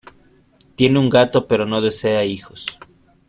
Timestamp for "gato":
1.11-1.47